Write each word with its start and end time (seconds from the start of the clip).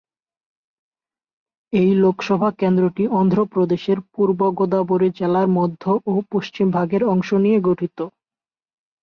এই 1.73 1.91
লোকসভা 1.95 2.49
কেন্দ্রটি 2.59 3.03
অন্ধ্রপ্রদেশের 3.19 3.99
পূর্ব 4.13 4.39
গোদাবরী 4.57 5.09
জেলার 5.17 5.47
মধ্য 5.57 5.83
ও 6.05 6.13
পশ্চিম 6.31 6.67
ভাগের 6.71 7.03
অংশ 7.13 7.29
নিয়ে 7.43 7.59
গঠিত। 7.61 7.97